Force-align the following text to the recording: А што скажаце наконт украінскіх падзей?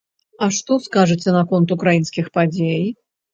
А 0.45 0.45
што 0.59 0.77
скажаце 0.85 1.29
наконт 1.35 1.67
украінскіх 1.77 2.33
падзей? 2.39 2.83